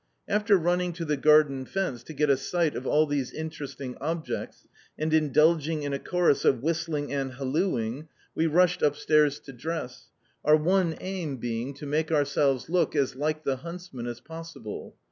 [0.27, 4.67] After running to the garden fence to get a sight of all these interesting objects,
[4.97, 10.09] and indulging in a chorus of whistling and hallooing, we rushed upstairs to dress
[10.43, 14.95] our one aim being to make ourselves look as like the huntsmen as possible.